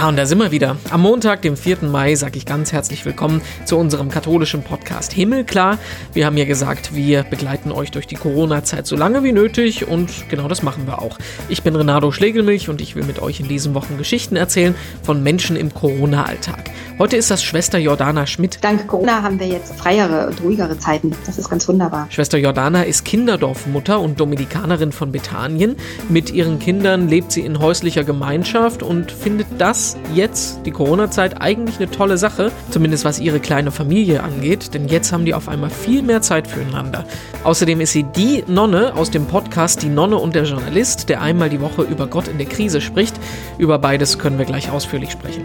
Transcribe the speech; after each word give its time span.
Ja, 0.00 0.08
und 0.08 0.16
da 0.16 0.24
sind 0.24 0.38
wir 0.38 0.50
wieder. 0.50 0.78
Am 0.88 1.02
Montag, 1.02 1.42
dem 1.42 1.58
4. 1.58 1.82
Mai, 1.82 2.14
sage 2.14 2.38
ich 2.38 2.46
ganz 2.46 2.72
herzlich 2.72 3.04
willkommen 3.04 3.42
zu 3.66 3.76
unserem 3.76 4.08
katholischen 4.08 4.62
Podcast 4.62 5.12
Himmelklar. 5.12 5.76
Wir 6.14 6.24
haben 6.24 6.38
ja 6.38 6.46
gesagt, 6.46 6.94
wir 6.94 7.22
begleiten 7.24 7.70
euch 7.70 7.90
durch 7.90 8.06
die 8.06 8.14
Corona-Zeit 8.14 8.86
so 8.86 8.96
lange 8.96 9.22
wie 9.24 9.32
nötig 9.32 9.88
und 9.88 10.30
genau 10.30 10.48
das 10.48 10.62
machen 10.62 10.86
wir 10.86 11.02
auch. 11.02 11.18
Ich 11.50 11.62
bin 11.62 11.76
Renato 11.76 12.12
Schlegelmilch 12.12 12.70
und 12.70 12.80
ich 12.80 12.96
will 12.96 13.04
mit 13.04 13.20
euch 13.20 13.40
in 13.40 13.48
diesen 13.48 13.74
Wochen 13.74 13.98
Geschichten 13.98 14.36
erzählen 14.36 14.74
von 15.02 15.22
Menschen 15.22 15.54
im 15.54 15.74
Corona-Alltag. 15.74 16.70
Heute 17.00 17.16
ist 17.16 17.30
das 17.30 17.42
Schwester 17.42 17.78
Jordana 17.78 18.26
Schmidt. 18.26 18.58
Dank 18.60 18.86
Corona 18.86 19.22
haben 19.22 19.40
wir 19.40 19.46
jetzt 19.46 19.74
freiere 19.74 20.26
und 20.26 20.42
ruhigere 20.42 20.78
Zeiten. 20.78 21.16
Das 21.24 21.38
ist 21.38 21.48
ganz 21.48 21.66
wunderbar. 21.66 22.06
Schwester 22.10 22.36
Jordana 22.36 22.82
ist 22.82 23.06
Kinderdorfmutter 23.06 23.98
und 23.98 24.20
Dominikanerin 24.20 24.92
von 24.92 25.10
Bethanien. 25.10 25.76
Mit 26.10 26.30
ihren 26.30 26.58
Kindern 26.58 27.08
lebt 27.08 27.32
sie 27.32 27.40
in 27.40 27.58
häuslicher 27.58 28.04
Gemeinschaft 28.04 28.82
und 28.82 29.12
findet 29.12 29.46
das 29.56 29.96
jetzt, 30.14 30.66
die 30.66 30.72
Corona-Zeit, 30.72 31.40
eigentlich 31.40 31.78
eine 31.78 31.90
tolle 31.90 32.18
Sache, 32.18 32.52
zumindest 32.70 33.06
was 33.06 33.18
ihre 33.18 33.40
kleine 33.40 33.70
Familie 33.70 34.22
angeht, 34.22 34.74
denn 34.74 34.86
jetzt 34.86 35.10
haben 35.10 35.24
die 35.24 35.32
auf 35.32 35.48
einmal 35.48 35.70
viel 35.70 36.02
mehr 36.02 36.20
Zeit 36.20 36.46
füreinander. 36.46 37.06
Außerdem 37.44 37.80
ist 37.80 37.92
sie 37.92 38.02
die 38.02 38.44
Nonne 38.46 38.92
aus 38.94 39.10
dem 39.10 39.24
Podcast 39.24 39.82
Die 39.82 39.88
Nonne 39.88 40.18
und 40.18 40.34
der 40.34 40.44
Journalist, 40.44 41.08
der 41.08 41.22
einmal 41.22 41.48
die 41.48 41.62
Woche 41.62 41.80
über 41.80 42.08
Gott 42.08 42.28
in 42.28 42.36
der 42.36 42.46
Krise 42.46 42.82
spricht. 42.82 43.18
Über 43.56 43.78
beides 43.78 44.18
können 44.18 44.36
wir 44.36 44.44
gleich 44.44 44.70
ausführlich 44.70 45.10
sprechen. 45.10 45.44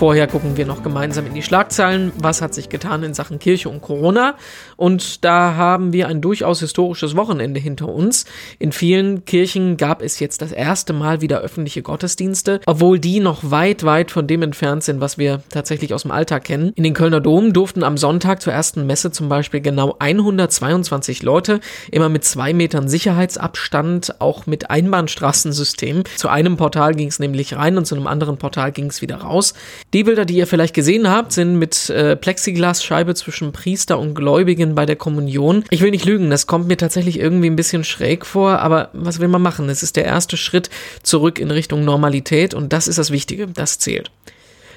Vorher 0.00 0.26
gucken 0.28 0.56
wir 0.56 0.64
noch 0.64 0.82
gemeinsam 0.82 1.26
in 1.26 1.34
die 1.34 1.42
Schlagzeilen. 1.42 2.10
Was 2.16 2.40
hat 2.40 2.54
sich 2.54 2.70
getan 2.70 3.02
in 3.02 3.12
Sachen 3.12 3.38
Kirche 3.38 3.68
und 3.68 3.82
Corona? 3.82 4.34
Und 4.78 5.26
da 5.26 5.56
haben 5.56 5.92
wir 5.92 6.08
ein 6.08 6.22
durchaus 6.22 6.60
historisches 6.60 7.16
Wochenende 7.16 7.60
hinter 7.60 7.86
uns. 7.86 8.24
In 8.58 8.72
vielen 8.72 9.26
Kirchen 9.26 9.76
gab 9.76 10.00
es 10.00 10.18
jetzt 10.18 10.40
das 10.40 10.52
erste 10.52 10.94
Mal 10.94 11.20
wieder 11.20 11.40
öffentliche 11.40 11.82
Gottesdienste, 11.82 12.62
obwohl 12.64 12.98
die 12.98 13.20
noch 13.20 13.50
weit, 13.50 13.84
weit 13.84 14.10
von 14.10 14.26
dem 14.26 14.40
entfernt 14.40 14.84
sind, 14.84 15.02
was 15.02 15.18
wir 15.18 15.42
tatsächlich 15.50 15.92
aus 15.92 16.00
dem 16.00 16.12
Alltag 16.12 16.44
kennen. 16.44 16.72
In 16.76 16.84
den 16.84 16.94
Kölner 16.94 17.20
Dom 17.20 17.52
durften 17.52 17.82
am 17.82 17.98
Sonntag 17.98 18.40
zur 18.40 18.54
ersten 18.54 18.86
Messe 18.86 19.12
zum 19.12 19.28
Beispiel 19.28 19.60
genau 19.60 19.96
122 19.98 21.22
Leute, 21.22 21.60
immer 21.90 22.08
mit 22.08 22.24
zwei 22.24 22.54
Metern 22.54 22.88
Sicherheitsabstand, 22.88 24.18
auch 24.18 24.46
mit 24.46 24.70
Einbahnstraßensystem. 24.70 26.04
Zu 26.16 26.30
einem 26.30 26.56
Portal 26.56 26.94
ging 26.94 27.08
es 27.08 27.18
nämlich 27.18 27.54
rein 27.54 27.76
und 27.76 27.84
zu 27.84 27.96
einem 27.96 28.06
anderen 28.06 28.38
Portal 28.38 28.72
ging 28.72 28.86
es 28.86 29.02
wieder 29.02 29.16
raus. 29.16 29.52
Die 29.92 30.04
Bilder, 30.04 30.24
die 30.24 30.36
ihr 30.36 30.46
vielleicht 30.46 30.74
gesehen 30.74 31.08
habt, 31.08 31.32
sind 31.32 31.56
mit 31.56 31.90
äh, 31.90 32.14
Plexiglasscheibe 32.14 33.16
zwischen 33.16 33.50
Priester 33.50 33.98
und 33.98 34.14
Gläubigen 34.14 34.76
bei 34.76 34.86
der 34.86 34.94
Kommunion. 34.94 35.64
Ich 35.70 35.80
will 35.80 35.90
nicht 35.90 36.04
lügen, 36.04 36.30
das 36.30 36.46
kommt 36.46 36.68
mir 36.68 36.76
tatsächlich 36.76 37.18
irgendwie 37.18 37.50
ein 37.50 37.56
bisschen 37.56 37.82
schräg 37.82 38.24
vor, 38.24 38.60
aber 38.60 38.90
was 38.92 39.18
will 39.18 39.26
man 39.26 39.42
machen? 39.42 39.68
Es 39.68 39.82
ist 39.82 39.96
der 39.96 40.04
erste 40.04 40.36
Schritt 40.36 40.70
zurück 41.02 41.40
in 41.40 41.50
Richtung 41.50 41.84
Normalität 41.84 42.54
und 42.54 42.72
das 42.72 42.86
ist 42.86 42.98
das 42.98 43.10
Wichtige, 43.10 43.48
das 43.48 43.80
zählt. 43.80 44.12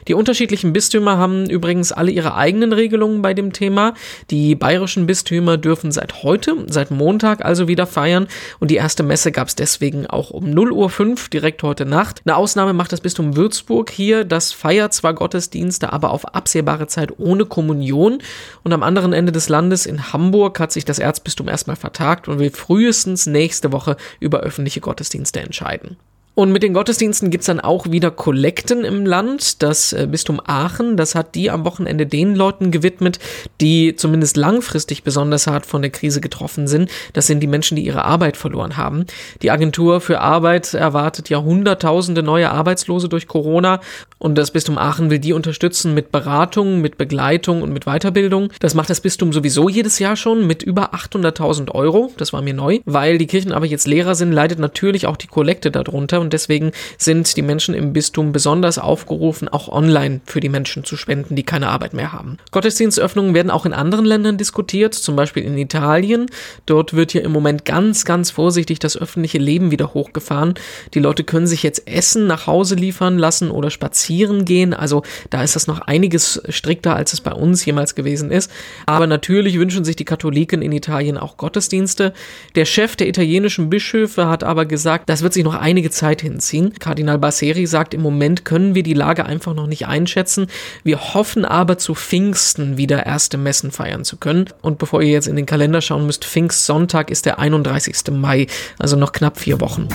Die 0.08 0.14
unterschiedlichen 0.14 0.74
Bistümer 0.74 1.18
haben 1.18 1.50
übrigens 1.50 1.92
alle 1.92 2.12
ihre 2.12 2.36
eigenen 2.36 2.74
Regelungen 2.74 3.22
bei 3.22 3.34
dem 3.34 3.54
Thema. 3.54 3.94
Die 4.30 4.56
bayerischen 4.56 5.06
Bistümer 5.06 5.58
dürfen 5.58 5.92
seit 5.92 6.24
heute, 6.24 6.56
seit 6.68 6.92
Montag 6.92 7.44
also 7.44 7.68
wieder 7.68 7.88
feiern 7.88 8.28
und 8.60 8.72
die 8.72 8.76
erste 8.76 9.04
Messe 9.04 9.32
gab 9.32 9.48
es 9.48 9.56
deswegen 9.56 10.08
auch 10.08 10.30
um 10.30 10.50
0 10.50 10.72
Uhr 10.72 10.90
5 10.90 11.30
direkt 11.30 11.64
heute 11.64 11.86
Nacht. 11.86 12.22
Eine 12.26 12.36
Ausnahme 12.36 12.74
macht 12.74 12.92
das 12.92 13.02
Bistum 13.02 13.36
Würzburg 13.36 13.90
hier. 13.90 14.24
Das 14.24 14.52
feiert 14.52 14.94
zwar 14.94 15.14
Gottesdienste, 15.14 15.94
aber 15.94 16.12
auf 16.12 16.26
absehbare 16.34 16.88
Zeit 16.88 17.18
ohne 17.20 17.46
Kommunion. 17.46 18.20
Und 18.64 18.74
am 18.74 18.84
anderen 18.84 19.14
Ende 19.14 19.32
des 19.32 19.50
Landes 19.50 19.86
in 19.86 20.14
Hamburg 20.14 20.60
hat 20.60 20.72
sich 20.72 20.86
das 20.86 21.00
Erzbistum 21.00 21.48
erstmal 21.48 21.76
vertagt 21.76 22.28
und 22.28 22.40
will 22.40 22.52
frühestens 22.52 23.26
nächste 23.26 23.72
Woche 23.72 23.98
über 24.20 24.42
öffentliche 24.42 24.82
Gottesdienste 24.82 25.40
entscheiden. 25.40 25.98
Und 26.36 26.52
mit 26.52 26.64
den 26.64 26.74
Gottesdiensten 26.74 27.30
gibt's 27.30 27.46
dann 27.46 27.60
auch 27.60 27.92
wieder 27.92 28.10
Kollekten 28.10 28.84
im 28.86 29.06
Land. 29.06 29.62
Das 29.62 29.94
äh, 29.94 30.08
Bistum 30.10 30.42
Aachen, 30.44 30.98
das 30.98 31.14
hat 31.14 31.36
die 31.36 31.52
am 31.52 31.64
Wochenende 31.64 32.08
den 32.08 32.36
Leuten 32.36 32.72
gewidmet, 32.72 33.20
die 33.62 33.96
zumindest 33.96 34.36
langfristig 34.36 35.04
besonders 35.04 35.46
hart 35.46 35.68
von 35.68 35.84
der 35.84 35.92
Krise 35.92 36.22
getroffen 36.22 36.68
sind. 36.68 36.90
Das 37.14 37.28
sind 37.28 37.42
die 37.42 37.48
Menschen, 37.48 37.76
die 37.76 37.86
ihre 37.86 38.06
Arbeit 38.06 38.36
verloren 38.36 38.78
haben. 38.78 39.06
Die 39.44 39.52
Agentur 39.52 40.02
für 40.02 40.22
Arbeit 40.22 40.74
erwartet 40.74 41.30
ja 41.30 41.40
Hunderttausende 41.40 42.24
neue 42.24 42.50
Arbeitslose 42.50 43.10
durch 43.10 43.28
Corona. 43.28 43.80
Und 44.18 44.36
das 44.36 44.50
Bistum 44.50 44.80
Aachen 44.80 45.12
will 45.12 45.20
die 45.20 45.34
unterstützen 45.34 45.94
mit 45.94 46.12
Beratung, 46.12 46.82
mit 46.82 46.98
Begleitung 46.98 47.62
und 47.62 47.74
mit 47.74 47.86
Weiterbildung. 47.86 48.50
Das 48.60 48.74
macht 48.74 48.90
das 48.90 49.02
Bistum 49.02 49.34
sowieso 49.34 49.70
jedes 49.70 50.00
Jahr 50.00 50.16
schon 50.16 50.48
mit 50.48 50.64
über 50.64 50.96
800.000 50.96 51.70
Euro. 51.72 52.12
Das 52.18 52.34
war 52.34 52.42
mir 52.42 52.56
neu. 52.56 52.80
Weil 52.86 53.20
die 53.20 53.28
Kirchen 53.28 53.52
aber 53.52 53.68
jetzt 53.68 53.86
Lehrer 53.86 54.16
sind, 54.16 54.32
leidet 54.32 54.58
natürlich 54.58 55.06
auch 55.06 55.18
die 55.18 55.28
Kollekte 55.28 55.70
darunter 55.70 56.23
und 56.24 56.34
deswegen 56.34 56.72
sind 56.98 57.38
die 57.38 57.42
Menschen 57.42 57.76
im 57.76 57.94
Bistum 57.94 58.32
besonders 58.32 58.80
aufgerufen, 58.80 59.48
auch 59.50 59.68
online 59.68 60.22
für 60.26 60.40
die 60.40 60.50
Menschen 60.50 60.84
zu 60.84 60.98
spenden, 60.98 61.36
die 61.36 61.44
keine 61.44 61.68
Arbeit 61.68 61.94
mehr 61.94 62.14
haben. 62.14 62.38
Gottesdienstöffnungen 62.52 63.34
werden 63.34 63.52
auch 63.52 63.66
in 63.66 63.74
anderen 63.74 64.06
Ländern 64.06 64.38
diskutiert, 64.38 64.94
zum 64.94 65.16
Beispiel 65.16 65.44
in 65.44 65.58
Italien. 65.58 66.28
Dort 66.66 66.94
wird 66.94 67.14
ja 67.14 67.22
im 67.22 67.32
Moment 67.32 67.66
ganz, 67.66 68.06
ganz 68.06 68.32
vorsichtig 68.32 68.80
das 68.80 68.98
öffentliche 68.98 69.38
Leben 69.38 69.72
wieder 69.72 69.94
hochgefahren. 69.94 70.56
Die 70.94 71.00
Leute 71.00 71.24
können 71.24 71.48
sich 71.48 71.64
jetzt 71.64 71.88
Essen 71.88 72.26
nach 72.26 72.48
Hause 72.48 72.76
liefern 72.76 73.18
lassen 73.18 73.52
oder 73.52 73.70
spazieren 73.70 74.46
gehen. 74.46 74.74
Also 74.74 75.04
da 75.30 75.44
ist 75.44 75.56
das 75.56 75.68
noch 75.68 75.82
einiges 75.82 76.42
strikter, 76.50 76.96
als 76.96 77.14
es 77.14 77.22
bei 77.22 77.34
uns 77.34 77.66
jemals 77.66 77.96
gewesen 77.96 78.32
ist. 78.32 78.50
Aber 78.86 79.08
natürlich 79.08 79.58
wünschen 79.60 79.84
sich 79.84 79.96
die 79.96 80.06
Katholiken 80.06 80.62
in 80.62 80.72
Italien 80.72 81.18
auch 81.18 81.38
Gottesdienste. 81.38 82.14
Der 82.56 82.66
Chef 82.66 82.96
der 82.96 83.08
italienischen 83.08 83.70
Bischöfe 83.70 84.28
hat 84.28 84.44
aber 84.44 84.66
gesagt, 84.66 85.10
das 85.10 85.24
wird 85.24 85.34
sich 85.34 85.44
noch 85.44 85.56
einige 85.56 85.90
Zeit 85.90 86.13
Zeit 86.14 86.22
hinziehen. 86.22 86.74
Kardinal 86.80 87.18
Basseri 87.18 87.66
sagt, 87.66 87.94
im 87.94 88.02
Moment 88.02 88.46
können 88.46 88.76
wir 88.76 88.84
die 88.84 88.94
Lage 88.94 89.26
einfach 89.26 89.54
noch 89.54 89.68
nicht 89.68 89.88
einschätzen. 89.88 90.48
Wir 90.84 91.14
hoffen 91.14 91.46
aber 91.46 91.78
zu 91.78 91.96
Pfingsten 91.96 92.78
wieder 92.78 93.06
erste 93.06 93.38
Messen 93.38 93.72
feiern 93.72 94.04
zu 94.04 94.18
können. 94.18 94.46
Und 94.62 94.78
bevor 94.78 95.02
ihr 95.02 95.12
jetzt 95.12 95.28
in 95.28 95.36
den 95.36 95.46
Kalender 95.46 95.82
schauen 95.82 96.06
müsst, 96.06 96.26
Pfingstsonntag 96.26 97.10
ist 97.10 97.26
der 97.26 97.40
31. 97.40 98.12
Mai, 98.12 98.48
also 98.78 98.96
noch 98.96 99.12
knapp 99.12 99.40
vier 99.40 99.60
Wochen. 99.60 99.88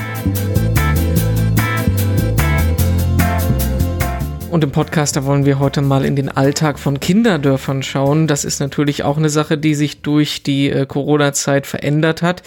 Und 4.51 4.65
im 4.65 4.71
Podcast, 4.71 5.15
da 5.15 5.27
wollen 5.27 5.45
wir 5.45 5.59
heute 5.59 5.83
mal 5.83 6.07
in 6.07 6.17
den 6.17 6.31
Alltag 6.31 6.79
von 6.79 7.01
Kinderdörfern 7.01 7.83
schauen. 7.83 8.27
Das 8.27 8.47
ist 8.47 8.61
natürlich 8.61 9.03
auch 9.03 9.19
eine 9.19 9.29
Sache, 9.29 9.59
die 9.59 9.75
sich 9.75 10.01
durch 10.01 10.43
die 10.43 10.71
äh, 10.71 10.87
Corona-Zeit 10.87 11.67
verändert 11.67 12.23
hat. 12.23 12.43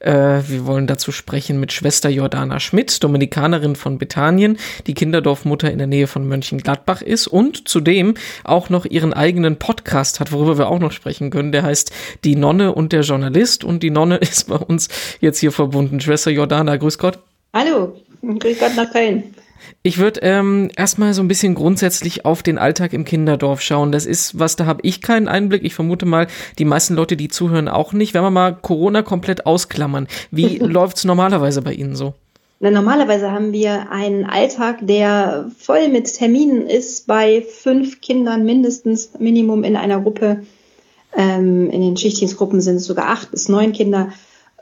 Äh, 0.00 0.42
wir 0.46 0.66
wollen 0.66 0.86
dazu 0.86 1.12
sprechen 1.12 1.58
mit 1.58 1.72
Schwester 1.72 2.10
Jordana 2.10 2.60
Schmidt, 2.60 3.02
Dominikanerin 3.02 3.74
von 3.74 3.96
Bethanien, 3.96 4.58
die 4.86 4.92
Kinderdorfmutter 4.92 5.70
in 5.70 5.78
der 5.78 5.86
Nähe 5.86 6.06
von 6.06 6.28
Mönchengladbach 6.28 7.00
ist 7.00 7.26
und 7.26 7.66
zudem 7.66 8.14
auch 8.44 8.68
noch 8.68 8.84
ihren 8.84 9.14
eigenen 9.14 9.56
Podcast 9.56 10.20
hat, 10.20 10.32
worüber 10.32 10.58
wir 10.58 10.68
auch 10.68 10.78
noch 10.78 10.92
sprechen 10.92 11.30
können. 11.30 11.52
Der 11.52 11.62
heißt 11.62 11.90
Die 12.24 12.36
Nonne 12.36 12.74
und 12.74 12.92
der 12.92 13.00
Journalist. 13.00 13.64
Und 13.64 13.82
die 13.82 13.90
Nonne 13.90 14.16
ist 14.20 14.48
bei 14.48 14.56
uns 14.56 14.88
jetzt 15.20 15.38
hier 15.38 15.52
verbunden. 15.52 16.00
Schwester 16.00 16.30
Jordana, 16.30 16.76
grüß 16.76 16.98
Gott. 16.98 17.18
Hallo, 17.54 17.96
grüß 18.20 18.58
Gott 18.58 18.76
nach 18.76 18.92
Köln. 18.92 19.34
Ich 19.82 19.98
würde 19.98 20.20
ähm, 20.22 20.70
erstmal 20.76 21.14
so 21.14 21.22
ein 21.22 21.28
bisschen 21.28 21.54
grundsätzlich 21.54 22.24
auf 22.24 22.42
den 22.42 22.58
Alltag 22.58 22.92
im 22.92 23.04
Kinderdorf 23.04 23.60
schauen. 23.60 23.92
Das 23.92 24.06
ist, 24.06 24.38
was 24.38 24.56
da 24.56 24.66
habe 24.66 24.80
ich 24.82 25.00
keinen 25.00 25.28
Einblick. 25.28 25.64
Ich 25.64 25.74
vermute 25.74 26.06
mal, 26.06 26.26
die 26.58 26.64
meisten 26.64 26.94
Leute, 26.94 27.16
die 27.16 27.28
zuhören, 27.28 27.68
auch 27.68 27.92
nicht. 27.92 28.14
Wenn 28.14 28.22
wir 28.22 28.30
mal 28.30 28.54
Corona 28.54 29.02
komplett 29.02 29.46
ausklammern, 29.46 30.08
wie 30.30 30.58
läuft's 30.60 31.04
normalerweise 31.04 31.62
bei 31.62 31.72
Ihnen 31.72 31.96
so? 31.96 32.14
Na, 32.58 32.70
normalerweise 32.70 33.30
haben 33.32 33.52
wir 33.52 33.90
einen 33.90 34.24
Alltag, 34.24 34.78
der 34.80 35.50
voll 35.58 35.88
mit 35.88 36.12
Terminen 36.14 36.66
ist, 36.66 37.06
bei 37.06 37.42
fünf 37.42 38.00
Kindern 38.00 38.46
mindestens, 38.46 39.10
Minimum 39.18 39.62
in 39.62 39.76
einer 39.76 40.00
Gruppe. 40.00 40.42
Ähm, 41.14 41.70
in 41.70 41.82
den 41.82 41.96
Schichtdienstgruppen 41.96 42.60
sind 42.60 42.76
es 42.76 42.86
sogar 42.86 43.08
acht 43.08 43.30
bis 43.30 43.48
neun 43.48 43.72
Kinder. 43.72 44.12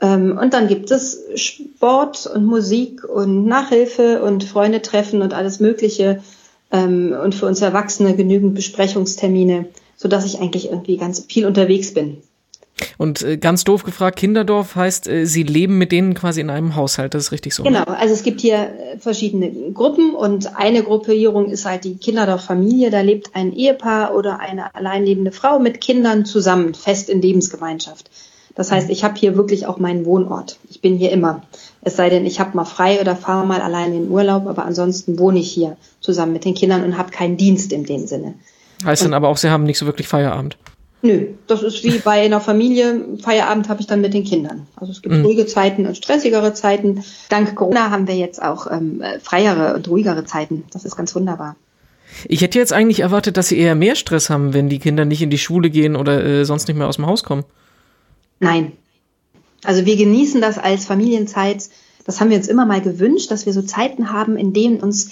Ähm, 0.01 0.37
und 0.41 0.53
dann 0.53 0.67
gibt 0.67 0.91
es 0.91 1.23
Sport 1.35 2.27
und 2.27 2.45
Musik 2.45 3.03
und 3.03 3.45
Nachhilfe 3.45 4.21
und 4.21 4.43
Freunde 4.43 4.81
treffen 4.81 5.21
und 5.21 5.33
alles 5.33 5.59
Mögliche. 5.59 6.21
Ähm, 6.71 7.15
und 7.23 7.35
für 7.35 7.45
uns 7.45 7.61
Erwachsene 7.61 8.15
genügend 8.15 8.55
Besprechungstermine, 8.55 9.67
so 9.95 10.07
dass 10.07 10.25
ich 10.25 10.39
eigentlich 10.39 10.69
irgendwie 10.69 10.97
ganz 10.97 11.25
viel 11.27 11.45
unterwegs 11.45 11.93
bin. 11.93 12.17
Und 12.97 13.21
äh, 13.21 13.37
ganz 13.37 13.63
doof 13.63 13.83
gefragt, 13.83 14.17
Kinderdorf 14.17 14.75
heißt, 14.75 15.07
äh, 15.07 15.25
Sie 15.25 15.43
leben 15.43 15.77
mit 15.77 15.91
denen 15.91 16.13
quasi 16.13 16.41
in 16.41 16.49
einem 16.49 16.75
Haushalt, 16.75 17.13
das 17.13 17.25
ist 17.25 17.31
richtig 17.31 17.53
so. 17.53 17.63
Ne? 17.63 17.69
Genau, 17.69 17.83
also 17.83 18.13
es 18.13 18.23
gibt 18.23 18.41
hier 18.41 18.55
äh, 18.57 18.97
verschiedene 18.97 19.49
Gruppen 19.71 20.13
und 20.13 20.57
eine 20.57 20.83
Gruppierung 20.83 21.49
ist 21.49 21.65
halt 21.65 21.85
die 21.85 21.95
Kinderdorf-Familie. 21.95 22.91
Da 22.91 23.01
lebt 23.01 23.29
ein 23.33 23.53
Ehepaar 23.53 24.13
oder 24.13 24.39
eine 24.39 24.75
alleinlebende 24.75 25.31
Frau 25.31 25.59
mit 25.59 25.79
Kindern 25.79 26.25
zusammen, 26.25 26.73
fest 26.73 27.09
in 27.09 27.21
Lebensgemeinschaft. 27.21 28.09
Das 28.55 28.71
heißt, 28.71 28.89
ich 28.89 29.03
habe 29.03 29.15
hier 29.15 29.35
wirklich 29.35 29.67
auch 29.67 29.77
meinen 29.77 30.05
Wohnort. 30.05 30.59
Ich 30.69 30.81
bin 30.81 30.95
hier 30.95 31.11
immer. 31.11 31.43
Es 31.81 31.97
sei 31.97 32.09
denn, 32.09 32.25
ich 32.25 32.39
habe 32.39 32.55
mal 32.55 32.65
frei 32.65 33.01
oder 33.01 33.15
fahre 33.15 33.45
mal 33.45 33.61
allein 33.61 33.93
in 33.93 34.03
den 34.03 34.11
Urlaub, 34.11 34.47
aber 34.47 34.65
ansonsten 34.65 35.19
wohne 35.19 35.39
ich 35.39 35.51
hier 35.51 35.75
zusammen 35.99 36.33
mit 36.33 36.45
den 36.45 36.55
Kindern 36.55 36.83
und 36.83 36.97
habe 36.97 37.11
keinen 37.11 37.35
Dienst 37.35 37.73
in 37.73 37.83
dem 37.83 38.07
Sinne. 38.07 38.35
Heißt 38.83 39.01
und, 39.01 39.09
dann 39.09 39.13
aber 39.13 39.27
auch, 39.27 39.37
Sie 39.37 39.49
haben 39.49 39.63
nicht 39.63 39.77
so 39.77 39.85
wirklich 39.85 40.07
Feierabend? 40.07 40.57
Nö, 41.01 41.27
das 41.47 41.61
ist 41.61 41.83
wie 41.83 41.99
bei 41.99 42.23
einer 42.23 42.39
Familie. 42.39 42.99
Feierabend 43.21 43.69
habe 43.69 43.81
ich 43.81 43.87
dann 43.87 44.01
mit 44.01 44.13
den 44.13 44.23
Kindern. 44.23 44.65
Also 44.75 44.91
es 44.91 45.01
gibt 45.01 45.13
mhm. 45.13 45.25
ruhige 45.25 45.45
Zeiten 45.45 45.85
und 45.85 45.95
stressigere 45.95 46.53
Zeiten. 46.53 47.03
Dank 47.29 47.55
Corona 47.55 47.91
haben 47.91 48.07
wir 48.07 48.15
jetzt 48.15 48.41
auch 48.41 48.71
ähm, 48.71 49.03
freiere 49.21 49.75
und 49.75 49.87
ruhigere 49.87 50.25
Zeiten. 50.25 50.63
Das 50.71 50.83
ist 50.83 50.95
ganz 50.95 51.13
wunderbar. 51.13 51.57
Ich 52.27 52.41
hätte 52.41 52.57
jetzt 52.57 52.73
eigentlich 52.73 53.01
erwartet, 53.01 53.37
dass 53.37 53.49
sie 53.49 53.57
eher 53.59 53.75
mehr 53.75 53.95
Stress 53.95 54.29
haben, 54.29 54.53
wenn 54.53 54.69
die 54.69 54.79
Kinder 54.79 55.05
nicht 55.05 55.21
in 55.21 55.29
die 55.29 55.37
Schule 55.37 55.69
gehen 55.69 55.95
oder 55.95 56.23
äh, 56.23 56.45
sonst 56.45 56.67
nicht 56.67 56.77
mehr 56.77 56.87
aus 56.87 56.95
dem 56.95 57.05
Haus 57.05 57.23
kommen. 57.23 57.43
Nein. 58.39 58.73
Also 59.63 59.85
wir 59.85 59.95
genießen 59.95 60.41
das 60.41 60.57
als 60.57 60.85
Familienzeit. 60.85 61.69
Das 62.05 62.19
haben 62.19 62.29
wir 62.29 62.37
uns 62.37 62.47
immer 62.47 62.65
mal 62.65 62.81
gewünscht, 62.81 63.31
dass 63.31 63.45
wir 63.45 63.53
so 63.53 63.61
Zeiten 63.61 64.11
haben, 64.11 64.37
in 64.37 64.53
denen 64.53 64.79
uns 64.79 65.11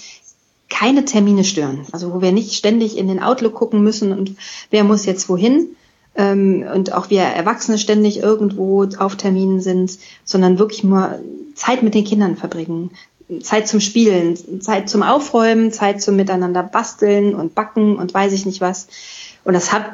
keine 0.68 1.04
Termine 1.04 1.44
stören. 1.44 1.86
Also 1.92 2.12
wo 2.12 2.20
wir 2.20 2.32
nicht 2.32 2.54
ständig 2.54 2.96
in 2.96 3.08
den 3.08 3.22
Outlook 3.22 3.54
gucken 3.54 3.82
müssen 3.82 4.12
und 4.12 4.36
wer 4.70 4.84
muss 4.84 5.06
jetzt 5.06 5.28
wohin. 5.28 5.76
Ähm, 6.16 6.64
und 6.72 6.92
auch 6.92 7.10
wir 7.10 7.22
Erwachsene 7.22 7.78
ständig 7.78 8.18
irgendwo 8.18 8.86
auf 8.98 9.16
Terminen 9.16 9.60
sind, 9.60 9.98
sondern 10.24 10.58
wirklich 10.58 10.84
nur 10.84 11.18
Zeit 11.54 11.82
mit 11.82 11.94
den 11.94 12.04
Kindern 12.04 12.36
verbringen. 12.36 12.90
Zeit 13.42 13.66
zum 13.66 13.80
Spielen, 13.80 14.36
Zeit 14.60 14.88
zum 14.88 15.02
Aufräumen, 15.02 15.72
Zeit 15.72 16.02
zum 16.02 16.16
Miteinander 16.16 16.62
basteln 16.62 17.34
und 17.34 17.54
backen 17.54 17.96
und 17.96 18.12
weiß 18.12 18.32
ich 18.32 18.46
nicht 18.46 18.60
was. 18.60 18.86
Und 19.44 19.54
das 19.54 19.72
hat, 19.72 19.84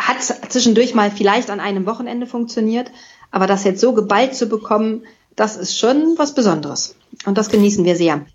hat 0.00 0.22
zwischendurch 0.50 0.94
mal 0.94 1.10
vielleicht 1.10 1.50
an 1.50 1.60
einem 1.60 1.86
Wochenende 1.86 2.26
funktioniert, 2.26 2.90
aber 3.30 3.46
das 3.46 3.64
jetzt 3.64 3.80
so 3.80 3.92
geballt 3.92 4.34
zu 4.34 4.46
bekommen, 4.46 5.02
das 5.36 5.56
ist 5.56 5.78
schon 5.78 6.14
was 6.16 6.34
Besonderes. 6.34 6.96
Und 7.26 7.38
das 7.38 7.50
genießen 7.50 7.84
wir 7.84 7.96
sehr. 7.96 8.26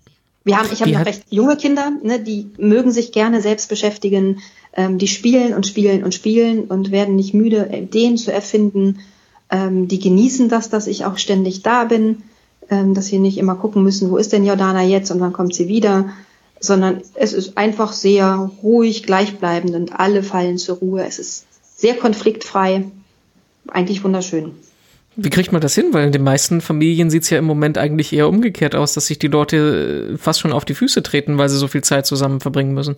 Wir 0.44 0.58
haben, 0.58 0.68
ich 0.72 0.80
habe 0.80 0.92
noch 0.92 1.04
recht 1.04 1.24
junge 1.28 1.56
Kinder, 1.56 1.90
ne, 2.02 2.20
die 2.20 2.50
mögen 2.56 2.92
sich 2.92 3.10
gerne 3.10 3.42
selbst 3.42 3.68
beschäftigen, 3.68 4.40
ähm, 4.74 4.96
die 4.96 5.08
spielen 5.08 5.54
und 5.54 5.66
spielen 5.66 6.04
und 6.04 6.14
spielen 6.14 6.64
und 6.64 6.92
werden 6.92 7.16
nicht 7.16 7.34
müde, 7.34 7.68
Ideen 7.72 8.16
zu 8.16 8.32
erfinden. 8.32 9.00
Ähm, 9.50 9.88
die 9.88 9.98
genießen 9.98 10.48
das, 10.48 10.70
dass 10.70 10.86
ich 10.86 11.04
auch 11.04 11.18
ständig 11.18 11.62
da 11.62 11.84
bin, 11.84 12.22
ähm, 12.70 12.94
dass 12.94 13.06
sie 13.06 13.18
nicht 13.18 13.38
immer 13.38 13.56
gucken 13.56 13.82
müssen, 13.82 14.10
wo 14.10 14.18
ist 14.18 14.32
denn 14.32 14.46
Jordana 14.46 14.84
jetzt 14.84 15.10
und 15.10 15.18
wann 15.20 15.32
kommt 15.32 15.54
sie 15.54 15.66
wieder, 15.66 16.10
sondern 16.60 17.02
es 17.14 17.32
ist 17.32 17.58
einfach 17.58 17.92
sehr 17.92 18.50
ruhig, 18.62 19.02
gleichbleibend 19.02 19.74
und 19.74 19.98
alle 19.98 20.22
fallen 20.22 20.58
zur 20.58 20.76
Ruhe. 20.76 21.04
Es 21.04 21.18
ist 21.18 21.46
sehr 21.76 21.94
konfliktfrei, 21.94 22.84
eigentlich 23.68 24.02
wunderschön. 24.02 24.52
Wie 25.16 25.30
kriegt 25.30 25.52
man 25.52 25.62
das 25.62 25.74
hin? 25.74 25.92
Weil 25.92 26.06
in 26.06 26.12
den 26.12 26.24
meisten 26.24 26.60
Familien 26.60 27.08
sieht 27.08 27.22
es 27.22 27.30
ja 27.30 27.38
im 27.38 27.44
Moment 27.44 27.78
eigentlich 27.78 28.12
eher 28.12 28.28
umgekehrt 28.28 28.74
aus, 28.74 28.92
dass 28.92 29.06
sich 29.06 29.18
die 29.18 29.28
Leute 29.28 30.10
äh, 30.14 30.18
fast 30.18 30.40
schon 30.40 30.52
auf 30.52 30.64
die 30.64 30.74
Füße 30.74 31.02
treten, 31.02 31.38
weil 31.38 31.48
sie 31.48 31.56
so 31.56 31.68
viel 31.68 31.82
Zeit 31.82 32.06
zusammen 32.06 32.40
verbringen 32.40 32.74
müssen. 32.74 32.96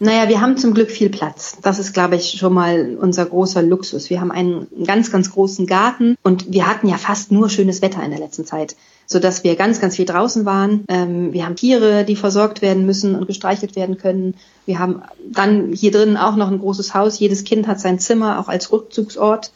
Naja, 0.00 0.28
wir 0.28 0.40
haben 0.40 0.56
zum 0.56 0.74
Glück 0.74 0.90
viel 0.90 1.08
Platz. 1.08 1.56
Das 1.62 1.78
ist, 1.78 1.92
glaube 1.92 2.16
ich, 2.16 2.32
schon 2.38 2.52
mal 2.52 2.96
unser 3.00 3.26
großer 3.26 3.62
Luxus. 3.62 4.10
Wir 4.10 4.20
haben 4.20 4.32
einen 4.32 4.66
ganz, 4.84 5.12
ganz 5.12 5.30
großen 5.30 5.66
Garten 5.66 6.16
und 6.22 6.52
wir 6.52 6.66
hatten 6.66 6.88
ja 6.88 6.98
fast 6.98 7.30
nur 7.30 7.48
schönes 7.48 7.80
Wetter 7.80 8.02
in 8.02 8.10
der 8.10 8.20
letzten 8.20 8.44
Zeit, 8.44 8.74
sodass 9.06 9.44
wir 9.44 9.56
ganz, 9.56 9.80
ganz 9.80 9.96
viel 9.96 10.04
draußen 10.04 10.44
waren. 10.44 10.84
Ähm, 10.88 11.32
wir 11.32 11.44
haben 11.44 11.56
Tiere, 11.56 12.04
die 12.04 12.16
versorgt 12.16 12.62
werden 12.62 12.86
müssen 12.86 13.14
und 13.14 13.26
gestreichelt 13.26 13.76
werden 13.76 13.98
können. 13.98 14.34
Wir 14.66 14.78
haben 14.78 15.02
dann 15.30 15.72
hier 15.72 15.90
drin 15.90 16.16
auch 16.16 16.36
noch 16.36 16.50
ein 16.50 16.58
großes 16.58 16.94
Haus. 16.94 17.18
Jedes 17.18 17.44
Kind 17.44 17.66
hat 17.66 17.80
sein 17.80 17.98
Zimmer, 17.98 18.40
auch 18.40 18.48
als 18.48 18.72
Rückzugsort. 18.72 19.52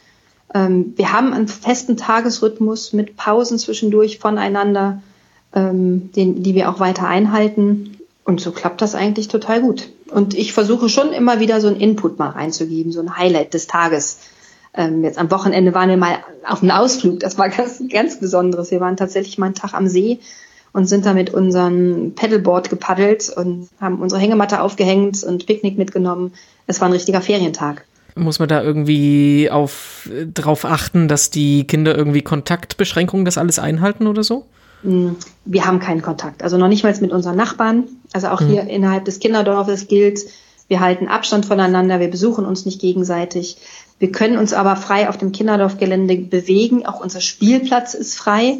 Ähm, 0.53 0.93
wir 0.95 1.11
haben 1.11 1.33
einen 1.33 1.47
festen 1.47 1.97
Tagesrhythmus 1.97 2.93
mit 2.93 3.17
Pausen 3.17 3.57
zwischendurch 3.59 4.19
voneinander, 4.19 5.01
ähm, 5.53 6.11
den, 6.13 6.43
die 6.43 6.55
wir 6.55 6.69
auch 6.69 6.79
weiter 6.79 7.07
einhalten. 7.07 7.97
Und 8.23 8.41
so 8.41 8.51
klappt 8.51 8.81
das 8.81 8.93
eigentlich 8.93 9.27
total 9.27 9.61
gut. 9.61 9.89
Und 10.11 10.35
ich 10.35 10.53
versuche 10.53 10.89
schon 10.89 11.11
immer 11.13 11.39
wieder 11.39 11.61
so 11.61 11.67
einen 11.67 11.79
Input 11.79 12.19
mal 12.19 12.29
reinzugeben, 12.29 12.91
so 12.91 12.99
ein 12.99 13.17
Highlight 13.17 13.53
des 13.53 13.67
Tages. 13.67 14.19
Ähm, 14.79 15.03
jetzt 15.03 15.17
am 15.17 15.29
Wochenende 15.29 15.73
waren 15.73 15.89
wir 15.89 15.97
mal 15.97 16.19
auf 16.47 16.63
einem 16.63 16.71
Ausflug. 16.71 17.19
Das 17.19 17.37
war 17.37 17.49
ganz, 17.49 17.83
ganz 17.91 18.17
Besonderes. 18.17 18.71
Wir 18.71 18.79
waren 18.79 18.95
tatsächlich 18.95 19.37
mal 19.37 19.47
einen 19.47 19.55
Tag 19.55 19.73
am 19.73 19.89
See 19.89 20.19
und 20.71 20.85
sind 20.85 21.05
da 21.05 21.13
mit 21.13 21.33
unserem 21.33 22.13
Paddleboard 22.15 22.69
gepaddelt 22.69 23.29
und 23.35 23.67
haben 23.81 23.99
unsere 23.99 24.21
Hängematte 24.21 24.61
aufgehängt 24.61 25.21
und 25.25 25.45
Picknick 25.45 25.77
mitgenommen. 25.77 26.31
Es 26.65 26.79
war 26.79 26.87
ein 26.87 26.93
richtiger 26.93 27.19
Ferientag. 27.19 27.83
Muss 28.15 28.39
man 28.39 28.47
da 28.47 28.63
irgendwie 28.63 29.49
auf 29.51 30.09
drauf 30.33 30.63
achten, 30.63 31.09
dass 31.09 31.29
die 31.29 31.67
Kinder 31.67 31.97
irgendwie 31.97 32.21
Kontaktbeschränkungen 32.21 33.25
das 33.25 33.37
alles 33.37 33.59
einhalten 33.59 34.07
oder 34.07 34.23
so? 34.23 34.45
Hm, 34.83 35.17
wir 35.43 35.65
haben 35.65 35.79
keinen 35.79 36.01
Kontakt. 36.01 36.41
Also 36.41 36.57
noch 36.57 36.69
nicht 36.69 36.83
mal 36.83 36.95
mit 37.01 37.11
unseren 37.11 37.35
Nachbarn. 37.35 37.83
Also 38.13 38.29
auch 38.29 38.39
mhm. 38.39 38.47
hier 38.47 38.61
innerhalb 38.63 39.03
des 39.03 39.19
Kinderdorfes 39.19 39.89
gilt, 39.89 40.21
wir 40.69 40.79
halten 40.79 41.07
Abstand 41.07 41.47
voneinander, 41.47 41.99
wir 41.99 42.09
besuchen 42.09 42.45
uns 42.45 42.65
nicht 42.65 42.79
gegenseitig. 42.79 43.57
Wir 43.97 44.11
können 44.11 44.37
uns 44.37 44.53
aber 44.53 44.75
frei 44.75 45.09
auf 45.09 45.17
dem 45.17 45.31
Kinderdorfgelände 45.31 46.15
bewegen. 46.15 46.85
Auch 46.85 47.01
unser 47.01 47.21
Spielplatz 47.21 47.95
ist 47.95 48.15
frei, 48.15 48.59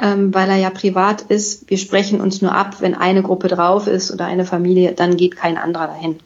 ähm, 0.00 0.32
weil 0.32 0.48
er 0.48 0.56
ja 0.56 0.70
privat 0.70 1.22
ist. 1.22 1.68
Wir 1.68 1.76
sprechen 1.76 2.20
uns 2.20 2.40
nur 2.40 2.54
ab, 2.54 2.76
wenn 2.80 2.94
eine 2.94 3.22
Gruppe 3.22 3.48
drauf 3.48 3.88
ist 3.88 4.12
oder 4.12 4.26
eine 4.26 4.46
Familie, 4.46 4.92
dann 4.92 5.16
geht 5.16 5.36
kein 5.36 5.58
anderer 5.58 5.88
dahin. 5.88 6.20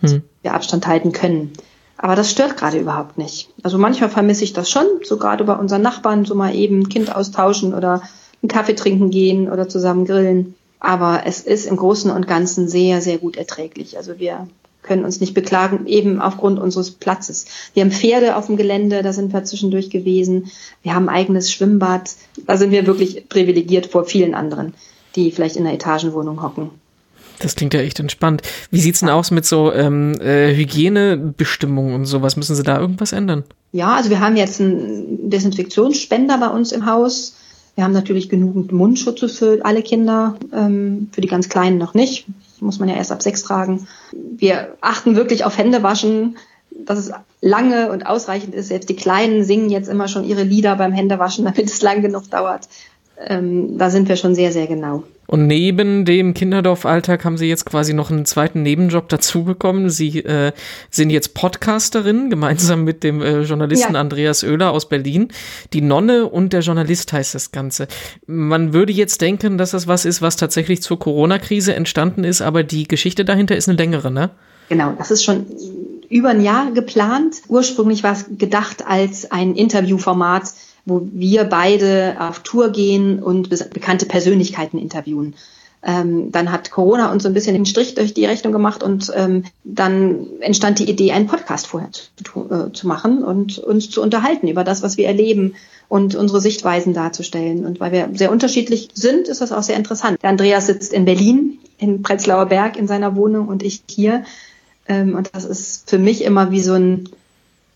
Mhm. 0.00 0.22
Wir 0.42 0.54
Abstand 0.54 0.86
halten 0.86 1.10
können. 1.10 1.52
Aber 1.96 2.14
das 2.14 2.30
stört 2.30 2.56
gerade 2.56 2.78
überhaupt 2.78 3.18
nicht. 3.18 3.50
Also 3.64 3.76
manchmal 3.76 4.10
vermisse 4.10 4.44
ich 4.44 4.52
das 4.52 4.70
schon, 4.70 4.86
so 5.02 5.18
gerade 5.18 5.42
bei 5.42 5.56
unseren 5.56 5.82
Nachbarn, 5.82 6.24
so 6.24 6.36
mal 6.36 6.54
eben 6.54 6.82
ein 6.82 6.88
Kind 6.88 7.14
austauschen 7.14 7.74
oder 7.74 8.02
einen 8.40 8.48
Kaffee 8.48 8.76
trinken 8.76 9.10
gehen 9.10 9.50
oder 9.50 9.68
zusammen 9.68 10.06
grillen. 10.06 10.54
Aber 10.78 11.22
es 11.26 11.40
ist 11.40 11.66
im 11.66 11.76
Großen 11.76 12.12
und 12.12 12.28
Ganzen 12.28 12.68
sehr, 12.68 13.02
sehr 13.02 13.18
gut 13.18 13.36
erträglich. 13.36 13.96
Also 13.96 14.20
wir 14.20 14.46
können 14.88 15.04
uns 15.04 15.20
nicht 15.20 15.34
beklagen, 15.34 15.86
eben 15.86 16.20
aufgrund 16.20 16.58
unseres 16.58 16.90
Platzes. 16.90 17.46
Wir 17.74 17.84
haben 17.84 17.92
Pferde 17.92 18.34
auf 18.34 18.46
dem 18.46 18.56
Gelände, 18.56 19.02
da 19.02 19.12
sind 19.12 19.32
wir 19.32 19.44
zwischendurch 19.44 19.90
gewesen. 19.90 20.50
Wir 20.82 20.94
haben 20.94 21.08
ein 21.08 21.14
eigenes 21.14 21.52
Schwimmbad. 21.52 22.10
Da 22.46 22.56
sind 22.56 22.72
wir 22.72 22.86
wirklich 22.86 23.28
privilegiert 23.28 23.86
vor 23.86 24.04
vielen 24.04 24.34
anderen, 24.34 24.74
die 25.14 25.30
vielleicht 25.30 25.56
in 25.56 25.66
einer 25.66 25.74
Etagenwohnung 25.74 26.42
hocken. 26.42 26.70
Das 27.38 27.54
klingt 27.54 27.74
ja 27.74 27.80
echt 27.80 28.00
entspannt. 28.00 28.42
Wie 28.70 28.80
sieht's 28.80 29.00
denn 29.00 29.10
aus 29.10 29.30
mit 29.30 29.46
so 29.46 29.72
ähm, 29.72 30.20
äh, 30.20 30.54
Hygienebestimmungen 30.54 31.94
und 31.94 32.06
sowas? 32.06 32.36
Müssen 32.36 32.56
Sie 32.56 32.62
da 32.62 32.80
irgendwas 32.80 33.12
ändern? 33.12 33.44
Ja, 33.70 33.94
also 33.94 34.10
wir 34.10 34.20
haben 34.20 34.36
jetzt 34.36 34.60
einen 34.60 35.30
Desinfektionsspender 35.30 36.38
bei 36.38 36.48
uns 36.48 36.72
im 36.72 36.86
Haus. 36.86 37.36
Wir 37.78 37.84
haben 37.84 37.92
natürlich 37.92 38.28
genügend 38.28 38.72
Mundschutz 38.72 39.38
für 39.38 39.60
alle 39.64 39.82
Kinder, 39.82 40.34
ähm, 40.52 41.10
für 41.12 41.20
die 41.20 41.28
ganz 41.28 41.48
Kleinen 41.48 41.78
noch 41.78 41.94
nicht. 41.94 42.26
Muss 42.58 42.80
man 42.80 42.88
ja 42.88 42.96
erst 42.96 43.12
ab 43.12 43.22
sechs 43.22 43.44
tragen. 43.44 43.86
Wir 44.10 44.76
achten 44.80 45.14
wirklich 45.14 45.44
auf 45.44 45.56
Händewaschen, 45.56 46.38
dass 46.72 46.98
es 46.98 47.12
lange 47.40 47.92
und 47.92 48.04
ausreichend 48.04 48.52
ist. 48.52 48.66
Selbst 48.66 48.88
die 48.88 48.96
Kleinen 48.96 49.44
singen 49.44 49.70
jetzt 49.70 49.88
immer 49.88 50.08
schon 50.08 50.24
ihre 50.24 50.42
Lieder 50.42 50.74
beim 50.74 50.90
Händewaschen, 50.90 51.44
damit 51.44 51.66
es 51.66 51.80
lang 51.80 52.02
genug 52.02 52.28
dauert. 52.28 52.68
Ähm, 53.26 53.78
da 53.78 53.90
sind 53.90 54.08
wir 54.08 54.16
schon 54.16 54.34
sehr, 54.34 54.52
sehr 54.52 54.66
genau. 54.66 55.02
Und 55.26 55.46
neben 55.46 56.06
dem 56.06 56.32
Kinderdorf-Alltag 56.32 57.24
haben 57.26 57.36
Sie 57.36 57.48
jetzt 57.48 57.66
quasi 57.66 57.92
noch 57.92 58.10
einen 58.10 58.24
zweiten 58.24 58.62
Nebenjob 58.62 59.10
dazu 59.10 59.44
bekommen. 59.44 59.90
Sie 59.90 60.20
äh, 60.20 60.52
sind 60.90 61.10
jetzt 61.10 61.34
Podcasterin, 61.34 62.30
gemeinsam 62.30 62.84
mit 62.84 63.04
dem 63.04 63.20
äh, 63.20 63.42
Journalisten 63.42 63.92
ja. 63.92 64.00
Andreas 64.00 64.42
Oehler 64.42 64.70
aus 64.70 64.88
Berlin. 64.88 65.28
Die 65.74 65.82
Nonne 65.82 66.26
und 66.26 66.54
der 66.54 66.60
Journalist 66.60 67.12
heißt 67.12 67.34
das 67.34 67.52
Ganze. 67.52 67.88
Man 68.26 68.72
würde 68.72 68.92
jetzt 68.92 69.20
denken, 69.20 69.58
dass 69.58 69.72
das 69.72 69.86
was 69.86 70.06
ist, 70.06 70.22
was 70.22 70.36
tatsächlich 70.36 70.80
zur 70.80 70.98
Corona-Krise 70.98 71.74
entstanden 71.74 72.24
ist, 72.24 72.40
aber 72.40 72.62
die 72.62 72.88
Geschichte 72.88 73.26
dahinter 73.26 73.54
ist 73.54 73.68
eine 73.68 73.76
längere, 73.76 74.10
ne? 74.10 74.30
Genau, 74.70 74.94
das 74.96 75.10
ist 75.10 75.24
schon 75.24 75.46
über 76.08 76.30
ein 76.30 76.42
Jahr 76.42 76.72
geplant. 76.72 77.36
Ursprünglich 77.48 78.02
war 78.02 78.12
es 78.12 78.26
gedacht 78.38 78.86
als 78.86 79.30
ein 79.30 79.54
Interviewformat 79.54 80.44
wo 80.88 81.06
wir 81.12 81.44
beide 81.44 82.16
auf 82.18 82.40
Tour 82.40 82.70
gehen 82.70 83.22
und 83.22 83.50
bekannte 83.50 84.06
Persönlichkeiten 84.06 84.78
interviewen. 84.78 85.34
Ähm, 85.80 86.32
dann 86.32 86.50
hat 86.50 86.72
Corona 86.72 87.12
uns 87.12 87.22
so 87.22 87.28
ein 87.28 87.34
bisschen 87.34 87.54
den 87.54 87.66
Strich 87.66 87.94
durch 87.94 88.12
die 88.12 88.24
Rechnung 88.24 88.52
gemacht 88.52 88.82
und 88.82 89.12
ähm, 89.14 89.44
dann 89.62 90.26
entstand 90.40 90.80
die 90.80 90.90
Idee, 90.90 91.12
einen 91.12 91.28
Podcast 91.28 91.68
vorher 91.68 91.90
zu, 91.92 92.50
äh, 92.50 92.72
zu, 92.72 92.88
machen 92.88 93.22
und 93.22 93.58
uns 93.58 93.88
zu 93.88 94.02
unterhalten 94.02 94.48
über 94.48 94.64
das, 94.64 94.82
was 94.82 94.96
wir 94.96 95.06
erleben 95.06 95.54
und 95.88 96.16
unsere 96.16 96.40
Sichtweisen 96.40 96.94
darzustellen. 96.94 97.64
Und 97.64 97.78
weil 97.78 97.92
wir 97.92 98.10
sehr 98.14 98.32
unterschiedlich 98.32 98.88
sind, 98.94 99.28
ist 99.28 99.40
das 99.40 99.52
auch 99.52 99.62
sehr 99.62 99.76
interessant. 99.76 100.20
Der 100.22 100.30
Andreas 100.30 100.66
sitzt 100.66 100.92
in 100.92 101.04
Berlin, 101.04 101.58
in 101.78 102.02
Prenzlauer 102.02 102.46
Berg 102.46 102.76
in 102.76 102.88
seiner 102.88 103.14
Wohnung 103.14 103.46
und 103.46 103.62
ich 103.62 103.82
hier. 103.88 104.24
Ähm, 104.88 105.14
und 105.14 105.30
das 105.32 105.44
ist 105.44 105.88
für 105.88 105.98
mich 105.98 106.24
immer 106.24 106.50
wie 106.50 106.60
so 106.60 106.74
ein 106.74 107.08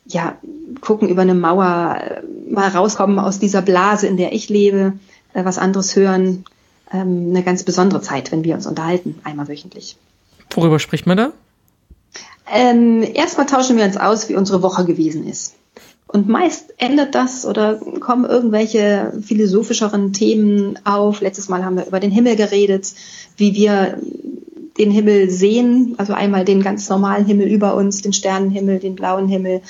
ja, 0.06 0.36
gucken 0.80 1.08
über 1.08 1.22
eine 1.22 1.34
Mauer, 1.34 1.96
äh, 2.00 2.52
mal 2.52 2.68
rauskommen 2.68 3.18
aus 3.18 3.38
dieser 3.38 3.62
Blase, 3.62 4.06
in 4.06 4.16
der 4.16 4.32
ich 4.32 4.48
lebe, 4.48 4.94
äh, 5.32 5.44
was 5.44 5.58
anderes 5.58 5.96
hören. 5.96 6.44
Ähm, 6.92 7.28
eine 7.30 7.42
ganz 7.42 7.62
besondere 7.62 8.02
Zeit, 8.02 8.32
wenn 8.32 8.44
wir 8.44 8.54
uns 8.54 8.66
unterhalten, 8.66 9.18
einmal 9.24 9.48
wöchentlich. 9.48 9.96
Worüber 10.54 10.78
spricht 10.78 11.06
man 11.06 11.16
da? 11.16 11.32
Ähm, 12.52 13.02
erstmal 13.14 13.46
tauschen 13.46 13.76
wir 13.76 13.84
uns 13.84 13.96
aus, 13.96 14.28
wie 14.28 14.34
unsere 14.34 14.62
Woche 14.62 14.84
gewesen 14.84 15.26
ist. 15.26 15.54
Und 16.06 16.28
meist 16.28 16.74
endet 16.76 17.14
das 17.14 17.46
oder 17.46 17.76
kommen 17.76 18.26
irgendwelche 18.26 19.14
philosophischeren 19.22 20.12
Themen 20.12 20.78
auf. 20.84 21.22
Letztes 21.22 21.48
Mal 21.48 21.64
haben 21.64 21.76
wir 21.76 21.86
über 21.86 22.00
den 22.00 22.10
Himmel 22.10 22.36
geredet, 22.36 22.92
wie 23.38 23.54
wir 23.54 23.98
den 24.82 24.90
Himmel 24.90 25.30
sehen, 25.30 25.94
also 25.98 26.12
einmal 26.12 26.44
den 26.44 26.62
ganz 26.62 26.88
normalen 26.88 27.24
Himmel 27.24 27.46
über 27.46 27.76
uns, 27.76 28.02
den 28.02 28.12
Sternenhimmel, 28.12 28.80
den 28.80 28.96
blauen 28.96 29.28
Himmel, 29.28 29.60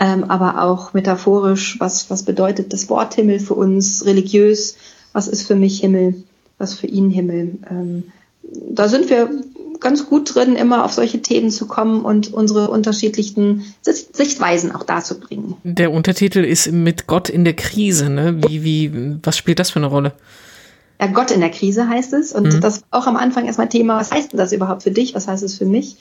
ähm, 0.00 0.24
aber 0.24 0.62
auch 0.62 0.94
metaphorisch, 0.94 1.78
was, 1.80 2.08
was 2.08 2.22
bedeutet 2.22 2.72
das 2.72 2.88
Wort 2.88 3.14
Himmel 3.14 3.40
für 3.40 3.54
uns, 3.54 4.06
religiös, 4.06 4.76
was 5.12 5.28
ist 5.28 5.46
für 5.46 5.54
mich 5.54 5.80
Himmel, 5.80 6.24
was 6.56 6.74
für 6.74 6.86
ihn 6.86 7.10
Himmel. 7.10 7.58
Ähm, 7.70 8.04
da 8.42 8.88
sind 8.88 9.10
wir 9.10 9.30
ganz 9.80 10.06
gut 10.06 10.34
drin, 10.34 10.56
immer 10.56 10.84
auf 10.84 10.92
solche 10.92 11.20
Themen 11.20 11.50
zu 11.50 11.66
kommen 11.66 12.02
und 12.02 12.32
unsere 12.32 12.70
unterschiedlichen 12.70 13.74
Sichtweisen 13.82 14.72
auch 14.72 14.82
darzubringen. 14.82 15.56
Der 15.62 15.92
Untertitel 15.92 16.38
ist 16.38 16.72
mit 16.72 17.06
Gott 17.06 17.28
in 17.28 17.44
der 17.44 17.54
Krise. 17.54 18.08
Ne? 18.08 18.40
Wie, 18.48 18.64
wie, 18.64 19.18
was 19.22 19.36
spielt 19.36 19.58
das 19.58 19.70
für 19.70 19.80
eine 19.80 19.86
Rolle? 19.86 20.12
Ja, 21.00 21.06
Gott 21.08 21.30
in 21.30 21.40
der 21.40 21.50
Krise 21.50 21.88
heißt 21.88 22.12
es. 22.12 22.32
Und 22.32 22.54
mhm. 22.54 22.60
das 22.60 22.82
auch 22.90 23.06
am 23.06 23.16
Anfang 23.16 23.46
erstmal 23.46 23.68
Thema, 23.68 23.98
was 23.98 24.12
heißt 24.12 24.32
denn 24.32 24.38
das 24.38 24.52
überhaupt 24.52 24.82
für 24.82 24.90
dich? 24.90 25.14
Was 25.14 25.28
heißt 25.28 25.42
es 25.42 25.56
für 25.56 25.66
mich? 25.66 25.96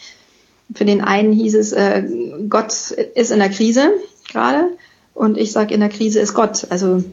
Für 0.74 0.86
den 0.86 1.02
einen 1.02 1.34
hieß 1.34 1.56
es, 1.56 1.72
äh, 1.74 2.04
Gott 2.50 2.72
ist 2.72 3.32
in 3.32 3.40
der 3.40 3.50
Krise 3.50 3.92
gerade. 4.32 4.70
Und 5.14 5.38
ich 5.38 5.52
sage, 5.52 5.74
in 5.74 5.80
der 5.80 5.90
Krise 5.90 6.20
ist 6.20 6.34
Gott. 6.34 6.68
Also 6.70 7.04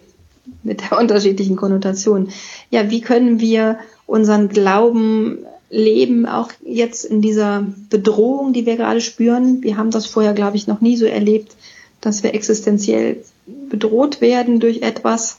mit 0.63 0.83
der 0.83 0.99
unterschiedlichen 0.99 1.57
Konnotation. 1.57 2.31
Ja, 2.71 2.91
wie 2.91 3.01
können 3.01 3.41
wir 3.41 3.79
unseren 4.07 4.49
Glauben 4.49 5.39
leben, 5.71 6.27
auch 6.27 6.51
jetzt 6.65 7.05
in 7.05 7.23
dieser 7.23 7.67
Bedrohung, 7.91 8.53
die 8.53 8.67
wir 8.67 8.77
gerade 8.77 9.01
spüren? 9.01 9.63
Wir 9.63 9.77
haben 9.77 9.91
das 9.91 10.07
vorher, 10.07 10.33
glaube 10.33 10.57
ich, 10.57 10.67
noch 10.67 10.81
nie 10.81 10.97
so 10.97 11.07
erlebt, 11.07 11.57
dass 12.01 12.23
wir 12.23 12.35
existenziell 12.35 13.23
bedroht 13.69 14.21
werden 14.21 14.61
durch 14.61 14.83
etwas. 14.83 15.39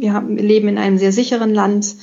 Wir, 0.00 0.22
leben 0.28 0.68
in 0.68 0.78
einem 0.78 0.98
sehr 0.98 1.12
sicheren 1.12 1.54
Land. 1.54 1.94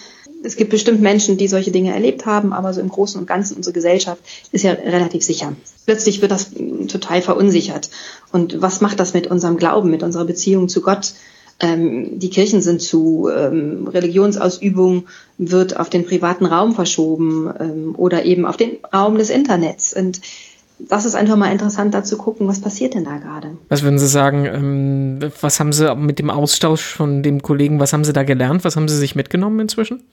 Es 0.43 0.55
gibt 0.55 0.72
bestimmt 0.72 1.01
Menschen, 1.01 1.38
die 1.38 1.48
solche 1.48 1.72
Dinge 1.72 1.93
erlebt 1.93 2.25
haben, 2.25 2.53
aber 2.53 2.74
so 2.74 2.79
im 2.79 2.89
Großen 2.89 3.19
und 3.19 3.27
Ganzen 3.27 3.58
unsere 3.58 3.74
Gesellschaft 3.74 4.22
ist 4.51 4.63
ja 4.63 4.72
relativ 4.72 5.24
sicher. 5.24 5.53
Plötzlich 5.86 6.22
wird 6.22 6.31
das 6.31 6.51
total 6.88 7.22
verunsichert. 7.22 7.89
Und 8.31 8.62
was 8.62 8.79
macht 8.79 9.00
das 9.00 9.13
mit 9.13 9.27
unserem 9.27 9.58
Glauben, 9.58 9.89
mit 9.89 10.03
unserer 10.03 10.25
Beziehung 10.25 10.69
zu 10.69 10.81
Gott? 10.81 11.13
Ähm, 11.60 12.19
die 12.19 12.29
Kirchen 12.29 12.62
sind 12.62 12.81
zu, 12.81 13.29
ähm, 13.36 13.88
Religionsausübung 13.88 15.08
wird 15.38 15.77
auf 15.77 15.89
den 15.89 16.05
privaten 16.05 16.46
Raum 16.46 16.74
verschoben 16.74 17.51
ähm, 17.60 17.96
oder 17.98 18.24
eben 18.24 18.46
auf 18.46 18.55
den 18.55 18.77
Raum 18.93 19.17
des 19.17 19.29
Internets. 19.29 19.93
Und 19.93 20.22
das 20.79 21.05
ist 21.05 21.15
einfach 21.15 21.36
mal 21.36 21.51
interessant, 21.51 21.93
da 21.93 22.03
zu 22.03 22.17
gucken, 22.17 22.48
was 22.48 22.62
passiert 22.62 22.93
denn 22.93 23.03
da 23.03 23.17
gerade. 23.17 23.57
Was 23.67 23.83
würden 23.83 24.00
Sie 24.00 24.07
sagen, 24.07 24.45
ähm, 24.45 25.31
was 25.41 25.59
haben 25.59 25.74
Sie 25.74 25.93
mit 25.95 26.19
dem 26.19 26.29
Austausch 26.29 26.95
von 26.95 27.21
dem 27.21 27.41
Kollegen, 27.41 27.79
was 27.79 27.93
haben 27.93 28.05
Sie 28.05 28.13
da 28.13 28.24
gelernt? 28.24 28.63
Was 28.63 28.75
haben 28.75 28.88
Sie 28.88 28.98
sich 28.98 29.15
mitgenommen 29.15 29.59
inzwischen? 29.59 30.03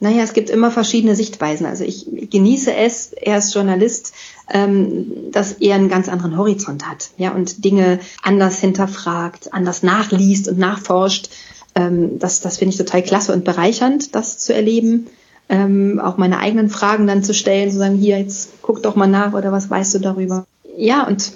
Naja, 0.00 0.24
es 0.24 0.32
gibt 0.32 0.50
immer 0.50 0.72
verschiedene 0.72 1.14
Sichtweisen. 1.14 1.64
Also 1.64 1.84
ich 1.84 2.06
genieße 2.28 2.74
es, 2.74 3.12
er 3.12 3.38
ist 3.38 3.54
Journalist, 3.54 4.12
ähm, 4.52 5.30
dass 5.30 5.52
er 5.52 5.76
einen 5.76 5.88
ganz 5.88 6.08
anderen 6.08 6.36
Horizont 6.36 6.88
hat, 6.88 7.10
ja, 7.18 7.30
und 7.30 7.64
Dinge 7.64 8.00
anders 8.20 8.58
hinterfragt, 8.58 9.54
anders 9.54 9.84
nachliest 9.84 10.48
und 10.48 10.58
nachforscht. 10.58 11.30
Ähm, 11.76 12.18
das 12.18 12.40
das 12.40 12.58
finde 12.58 12.72
ich 12.72 12.78
total 12.78 13.02
klasse 13.02 13.32
und 13.32 13.44
bereichernd, 13.44 14.14
das 14.14 14.38
zu 14.38 14.52
erleben. 14.52 15.06
Ähm, 15.52 16.00
auch 16.02 16.16
meine 16.16 16.38
eigenen 16.38 16.70
Fragen 16.70 17.06
dann 17.06 17.22
zu 17.22 17.34
stellen, 17.34 17.70
zu 17.70 17.76
sagen, 17.76 17.96
hier, 17.96 18.18
jetzt 18.18 18.62
guck 18.62 18.82
doch 18.82 18.96
mal 18.96 19.06
nach 19.06 19.34
oder 19.34 19.52
was 19.52 19.68
weißt 19.68 19.94
du 19.94 19.98
darüber. 19.98 20.46
Ja, 20.78 21.06
und 21.06 21.32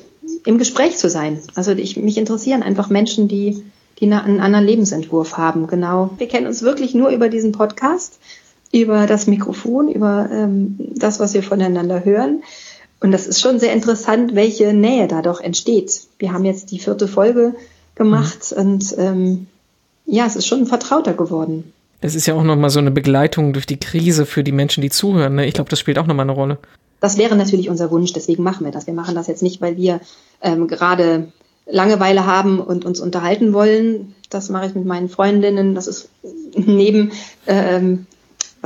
im 0.47 0.57
Gespräch 0.57 0.97
zu 0.97 1.11
sein. 1.11 1.39
Also 1.55 1.73
ich, 1.73 1.99
mich 1.99 2.17
interessieren 2.17 2.63
einfach 2.63 2.89
Menschen, 2.89 3.29
die, 3.29 3.63
die 4.01 4.11
einen 4.11 4.41
anderen 4.41 4.65
Lebensentwurf 4.65 5.37
haben. 5.37 5.67
Genau. 5.67 6.11
Wir 6.17 6.29
kennen 6.29 6.47
uns 6.47 6.63
wirklich 6.63 6.95
nur 6.95 7.11
über 7.11 7.29
diesen 7.29 7.53
Podcast 7.53 8.19
über 8.73 9.07
das 9.07 9.27
Mikrofon, 9.27 9.89
über 9.89 10.29
ähm, 10.31 10.77
das, 10.79 11.21
was 11.21 11.35
wir 11.35 11.43
voneinander 11.43 12.05
hören. 12.05 12.43
Und 13.01 13.13
das 13.13 13.27
ist 13.27 13.41
schon 13.41 13.59
sehr 13.59 13.73
interessant, 13.73 14.35
welche 14.35 14.73
Nähe 14.73 15.07
da 15.07 15.23
doch 15.23 15.41
entsteht. 15.41 16.03
Wir 16.19 16.33
haben 16.33 16.45
jetzt 16.45 16.71
die 16.71 16.79
vierte 16.79 17.09
Folge 17.09 17.55
gemacht 17.95 18.55
mhm. 18.57 18.63
und 18.63 18.95
ähm, 18.99 19.47
ja, 20.07 20.27
es 20.27 20.37
ist 20.37 20.47
schon 20.47 20.67
vertrauter 20.67 21.15
geworden. 21.15 21.73
Das 22.01 22.15
ist 22.15 22.27
ja 22.27 22.35
auch 22.35 22.43
nochmal 22.43 22.71
so 22.71 22.79
eine 22.79 22.91
Begleitung 22.91 23.53
durch 23.53 23.67
die 23.67 23.79
Krise 23.79 24.27
für 24.27 24.45
die 24.45 24.53
Menschen, 24.53 24.83
die 24.83 24.91
zuhören. 24.91 25.37
Ne? 25.37 25.47
Ich 25.47 25.55
glaube, 25.55 25.71
das 25.71 25.81
spielt 25.81 25.99
auch 25.99 26.07
nochmal 26.07 26.25
eine 26.25 26.33
Rolle. 26.33 26.59
Das 27.01 27.19
wäre 27.19 27.37
natürlich 27.37 27.69
unser 27.69 27.91
Wunsch, 27.91 28.13
deswegen 28.13 28.43
machen 28.43 28.65
wir 28.65 28.73
das. 28.73 28.87
Wir 28.87 28.95
machen 28.95 29.15
das 29.15 29.27
jetzt 29.27 29.43
nicht, 29.43 29.61
weil 29.61 29.77
wir 29.77 30.01
ähm, 30.43 30.67
gerade 30.67 31.33
Langeweile 31.67 32.27
haben 32.27 32.61
und 32.61 32.85
uns 32.85 33.01
unterhalten 33.01 33.53
wollen. 33.53 34.15
Das 34.31 34.51
mache 34.51 34.67
ich 34.67 34.75
mit 34.75 34.85
meinen 34.85 35.09
Freundinnen. 35.09 35.75
Das 35.75 35.87
ist 35.87 36.09
neben 36.55 37.13
ähm, 37.47 38.07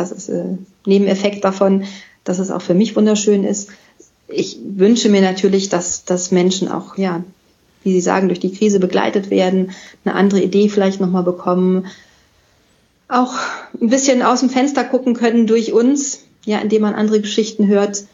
was 0.00 0.12
ist 0.12 0.28
äh, 0.28 0.56
Nebeneffekt 0.86 1.44
davon, 1.44 1.84
dass 2.24 2.38
es 2.38 2.50
auch 2.50 2.62
für 2.62 2.74
mich 2.74 2.96
wunderschön 2.96 3.44
ist. 3.44 3.70
Ich 4.28 4.58
wünsche 4.64 5.08
mir 5.08 5.20
natürlich, 5.20 5.68
dass, 5.68 6.04
dass 6.04 6.30
Menschen 6.30 6.68
auch, 6.68 6.96
ja, 6.96 7.22
wie 7.82 7.92
Sie 7.92 8.00
sagen, 8.00 8.28
durch 8.28 8.40
die 8.40 8.52
Krise 8.52 8.80
begleitet 8.80 9.30
werden, 9.30 9.72
eine 10.04 10.14
andere 10.14 10.40
Idee 10.40 10.68
vielleicht 10.68 11.00
nochmal 11.00 11.22
bekommen, 11.22 11.86
auch 13.10 13.34
ein 13.80 13.88
bisschen 13.88 14.22
aus 14.22 14.40
dem 14.40 14.50
Fenster 14.50 14.84
gucken 14.84 15.14
können 15.14 15.46
durch 15.46 15.72
uns, 15.72 16.20
ja, 16.44 16.58
indem 16.58 16.82
man 16.82 16.94
andere 16.94 17.20
Geschichten 17.20 17.66
hört, 17.66 18.04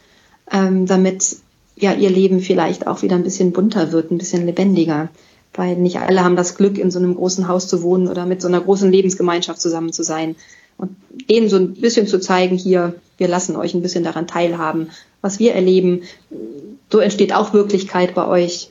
ähm, 0.50 0.86
damit 0.86 1.36
ja 1.76 1.92
ihr 1.92 2.10
Leben 2.10 2.40
vielleicht 2.40 2.86
auch 2.86 3.02
wieder 3.02 3.16
ein 3.16 3.24
bisschen 3.24 3.52
bunter 3.52 3.92
wird, 3.92 4.10
ein 4.10 4.18
bisschen 4.18 4.46
lebendiger. 4.46 5.08
Weil 5.54 5.76
nicht 5.76 5.98
alle 5.98 6.22
haben 6.22 6.36
das 6.36 6.56
Glück, 6.56 6.78
in 6.78 6.90
so 6.90 6.98
einem 6.98 7.14
großen 7.14 7.48
Haus 7.48 7.68
zu 7.68 7.82
wohnen 7.82 8.08
oder 8.08 8.26
mit 8.26 8.42
so 8.42 8.48
einer 8.48 8.60
großen 8.60 8.90
Lebensgemeinschaft 8.90 9.60
zusammen 9.60 9.92
zu 9.92 10.02
sein 10.02 10.36
und 10.78 10.90
denen 11.30 11.48
so 11.48 11.56
ein 11.56 11.74
bisschen 11.74 12.06
zu 12.06 12.20
zeigen, 12.20 12.56
hier, 12.56 12.94
wir 13.16 13.28
lassen 13.28 13.56
euch 13.56 13.74
ein 13.74 13.82
bisschen 13.82 14.04
daran 14.04 14.26
teilhaben, 14.26 14.90
was 15.22 15.38
wir 15.38 15.54
erleben. 15.54 16.02
So 16.90 16.98
entsteht 16.98 17.34
auch 17.34 17.54
Wirklichkeit 17.54 18.14
bei 18.14 18.26
euch 18.26 18.70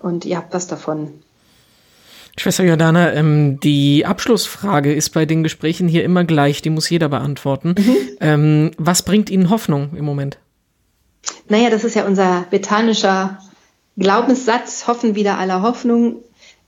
und 0.00 0.24
ihr 0.24 0.36
habt 0.36 0.54
was 0.54 0.68
davon. 0.68 1.08
Schwester 2.36 2.64
Jordana, 2.64 3.12
ähm, 3.12 3.60
die 3.60 4.06
Abschlussfrage 4.06 4.92
ist 4.92 5.10
bei 5.10 5.26
den 5.26 5.42
Gesprächen 5.42 5.88
hier 5.88 6.04
immer 6.04 6.24
gleich, 6.24 6.62
die 6.62 6.70
muss 6.70 6.88
jeder 6.88 7.08
beantworten. 7.08 7.74
Mhm. 7.78 7.96
Ähm, 8.20 8.70
was 8.78 9.02
bringt 9.02 9.30
Ihnen 9.30 9.50
Hoffnung 9.50 9.96
im 9.96 10.04
Moment? 10.04 10.38
Naja, 11.48 11.70
das 11.70 11.84
ist 11.84 11.94
ja 11.94 12.06
unser 12.06 12.46
betanischer 12.50 13.38
Glaubenssatz, 13.96 14.86
hoffen 14.86 15.14
wieder 15.14 15.38
aller 15.38 15.62
Hoffnung. 15.62 16.16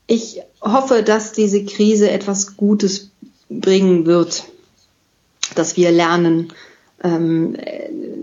Ich 0.05 0.41
hoffe, 0.61 1.01
dass 1.01 1.31
diese 1.31 1.65
Krise 1.65 2.11
etwas 2.11 2.57
Gutes 2.57 3.11
bringen 3.49 4.05
wird 4.05 4.45
dass 5.53 5.77
wir 5.77 5.91
lernen, 5.91 6.53
ähm, 7.03 7.55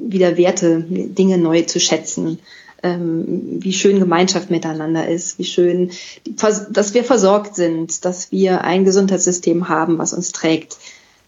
wieder 0.06 0.36
Werte, 0.36 0.84
Dinge 0.88 1.38
neu 1.38 1.62
zu 1.62 1.78
schätzen, 1.78 2.38
ähm, 2.82 3.58
wie 3.60 3.72
schön 3.72 3.98
Gemeinschaft 3.98 4.50
miteinander 4.50 5.08
ist, 5.08 5.38
wie 5.38 5.44
schön, 5.44 5.90
dass 6.26 6.94
wir 6.94 7.04
versorgt 7.04 7.54
sind, 7.54 8.04
dass 8.04 8.32
wir 8.32 8.62
ein 8.62 8.84
Gesundheitssystem 8.84 9.68
haben, 9.68 9.98
was 9.98 10.12
uns 10.12 10.32
trägt. 10.32 10.76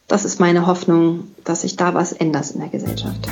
Das 0.08 0.24
ist 0.24 0.40
meine 0.40 0.66
Hoffnung, 0.66 1.28
dass 1.44 1.62
sich 1.62 1.76
da 1.76 1.94
was 1.94 2.12
ändert 2.12 2.50
in 2.50 2.60
der 2.60 2.68
Gesellschaft. 2.68 3.28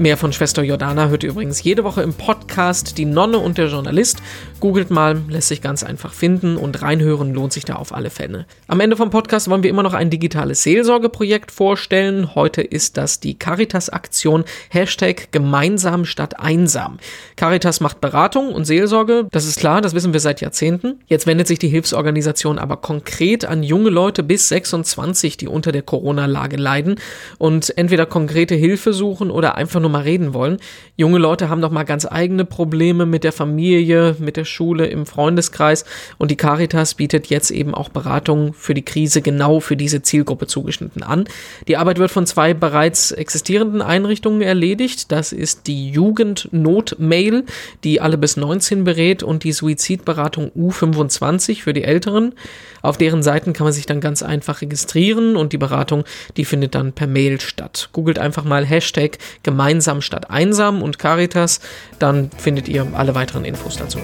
Mehr 0.00 0.16
von 0.16 0.32
Schwester 0.32 0.62
Jordana 0.62 1.08
hört 1.08 1.24
ihr 1.24 1.28
übrigens 1.28 1.62
jede 1.62 1.84
Woche 1.84 2.00
im 2.00 2.14
Podcast 2.14 2.96
Die 2.96 3.04
Nonne 3.04 3.38
und 3.38 3.58
der 3.58 3.66
Journalist. 3.66 4.19
Googelt 4.60 4.90
mal, 4.90 5.20
lässt 5.28 5.48
sich 5.48 5.62
ganz 5.62 5.82
einfach 5.82 6.12
finden 6.12 6.56
und 6.56 6.82
reinhören 6.82 7.32
lohnt 7.32 7.52
sich 7.52 7.64
da 7.64 7.76
auf 7.76 7.94
alle 7.94 8.10
Fälle. 8.10 8.46
Am 8.68 8.80
Ende 8.80 8.96
vom 8.96 9.10
Podcast 9.10 9.48
wollen 9.48 9.62
wir 9.62 9.70
immer 9.70 9.82
noch 9.82 9.94
ein 9.94 10.10
digitales 10.10 10.62
Seelsorgeprojekt 10.62 11.50
vorstellen. 11.50 12.34
Heute 12.34 12.60
ist 12.62 12.96
das 12.96 13.20
die 13.20 13.38
Caritas-Aktion 13.38 14.44
Hashtag 14.68 15.32
gemeinsam 15.32 16.04
statt 16.04 16.38
einsam. 16.38 16.98
Caritas 17.36 17.80
macht 17.80 18.00
Beratung 18.00 18.52
und 18.52 18.66
Seelsorge, 18.66 19.26
das 19.30 19.46
ist 19.46 19.58
klar, 19.58 19.80
das 19.80 19.94
wissen 19.94 20.12
wir 20.12 20.20
seit 20.20 20.40
Jahrzehnten. 20.40 21.00
Jetzt 21.06 21.26
wendet 21.26 21.48
sich 21.48 21.58
die 21.58 21.68
Hilfsorganisation 21.68 22.58
aber 22.58 22.76
konkret 22.76 23.44
an 23.44 23.62
junge 23.62 23.90
Leute 23.90 24.22
bis 24.22 24.48
26, 24.48 25.36
die 25.36 25.48
unter 25.48 25.72
der 25.72 25.82
Corona-Lage 25.82 26.56
leiden 26.56 26.96
und 27.38 27.76
entweder 27.78 28.06
konkrete 28.06 28.54
Hilfe 28.54 28.92
suchen 28.92 29.30
oder 29.30 29.54
einfach 29.54 29.80
nur 29.80 29.90
mal 29.90 30.02
reden 30.02 30.34
wollen. 30.34 30.58
Junge 30.96 31.18
Leute 31.18 31.48
haben 31.48 31.60
noch 31.60 31.70
mal 31.70 31.84
ganz 31.84 32.06
eigene 32.06 32.44
Probleme 32.44 33.06
mit 33.06 33.24
der 33.24 33.32
Familie, 33.32 34.16
mit 34.18 34.29
der 34.36 34.44
Schule, 34.44 34.86
im 34.86 35.06
Freundeskreis 35.06 35.84
und 36.18 36.30
die 36.30 36.36
Caritas 36.36 36.94
bietet 36.94 37.28
jetzt 37.28 37.50
eben 37.50 37.74
auch 37.74 37.88
Beratungen 37.88 38.52
für 38.52 38.74
die 38.74 38.84
Krise 38.84 39.22
genau 39.22 39.60
für 39.60 39.76
diese 39.76 40.02
Zielgruppe 40.02 40.46
zugeschnitten 40.46 41.02
an. 41.02 41.24
Die 41.68 41.76
Arbeit 41.76 41.98
wird 41.98 42.10
von 42.10 42.26
zwei 42.26 42.54
bereits 42.54 43.12
existierenden 43.12 43.82
Einrichtungen 43.82 44.42
erledigt. 44.42 45.12
Das 45.12 45.32
ist 45.32 45.66
die 45.66 45.90
Jugendnotmail, 45.90 47.44
die 47.84 48.00
alle 48.00 48.18
bis 48.18 48.36
19 48.36 48.84
berät 48.84 49.22
und 49.22 49.44
die 49.44 49.52
Suizidberatung 49.52 50.50
U25 50.56 51.62
für 51.62 51.72
die 51.72 51.84
Älteren. 51.84 52.34
Auf 52.82 52.96
deren 52.96 53.22
Seiten 53.22 53.52
kann 53.52 53.64
man 53.64 53.72
sich 53.72 53.86
dann 53.86 54.00
ganz 54.00 54.22
einfach 54.22 54.62
registrieren 54.62 55.36
und 55.36 55.52
die 55.52 55.58
Beratung, 55.58 56.04
die 56.36 56.44
findet 56.44 56.74
dann 56.74 56.92
per 56.92 57.06
Mail 57.06 57.40
statt. 57.40 57.90
Googelt 57.92 58.18
einfach 58.18 58.44
mal 58.44 58.64
Hashtag 58.64 59.18
gemeinsam 59.42 60.00
statt 60.00 60.30
einsam 60.30 60.82
und 60.82 60.98
Caritas, 60.98 61.60
dann 61.98 62.30
findet 62.36 62.68
ihr 62.68 62.86
alle 62.94 63.14
weiteren 63.14 63.44
Infos 63.44 63.76
dazu. 63.76 63.98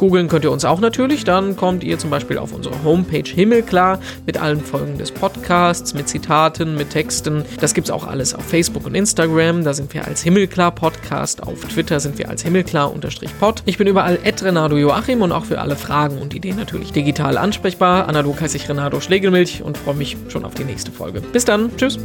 Googeln 0.00 0.28
könnt 0.28 0.44
ihr 0.44 0.50
uns 0.50 0.64
auch 0.64 0.80
natürlich. 0.80 1.24
Dann 1.24 1.56
kommt 1.56 1.84
ihr 1.84 1.98
zum 1.98 2.08
Beispiel 2.10 2.38
auf 2.38 2.52
unsere 2.52 2.82
Homepage 2.82 3.22
Himmelklar 3.22 4.00
mit 4.26 4.40
allen 4.40 4.60
Folgen 4.60 4.96
des 4.96 5.12
Podcasts, 5.12 5.92
mit 5.94 6.08
Zitaten, 6.08 6.74
mit 6.74 6.90
Texten. 6.90 7.44
Das 7.60 7.74
gibt's 7.74 7.90
auch 7.90 8.06
alles 8.06 8.34
auf 8.34 8.42
Facebook 8.42 8.86
und 8.86 8.94
Instagram. 8.94 9.62
Da 9.62 9.74
sind 9.74 9.92
wir 9.92 10.06
als 10.06 10.22
Himmelklar 10.22 10.74
Podcast. 10.74 11.42
Auf 11.42 11.60
Twitter 11.66 12.00
sind 12.00 12.16
wir 12.16 12.30
als 12.30 12.42
Himmelklar-Pod. 12.42 13.62
Ich 13.66 13.76
bin 13.76 13.86
überall 13.86 14.18
at 14.24 14.42
Renato 14.42 14.78
Joachim 14.78 15.20
und 15.20 15.32
auch 15.32 15.44
für 15.44 15.60
alle 15.60 15.76
Fragen 15.76 16.16
und 16.16 16.34
Ideen 16.34 16.56
natürlich 16.56 16.92
digital 16.92 17.36
ansprechbar. 17.36 18.08
Analog 18.08 18.40
heiße 18.40 18.56
ich 18.56 18.68
Renato 18.70 19.00
Schlegelmilch 19.00 19.62
und 19.62 19.76
freue 19.76 19.96
mich 19.96 20.16
schon 20.28 20.46
auf 20.46 20.54
die 20.54 20.64
nächste 20.64 20.90
Folge. 20.90 21.20
Bis 21.20 21.44
dann. 21.44 21.76
Tschüss. 21.76 21.98